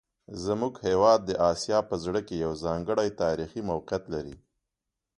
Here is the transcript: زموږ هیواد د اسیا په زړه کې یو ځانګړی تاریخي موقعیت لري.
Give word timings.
زموږ 0.45 0.73
هیواد 0.87 1.19
د 1.25 1.31
اسیا 1.51 1.79
په 1.89 1.95
زړه 2.03 2.19
کې 2.27 2.35
یو 2.45 2.51
ځانګړی 2.63 3.09
تاریخي 3.21 3.61
موقعیت 3.71 4.03
لري. 4.13 4.35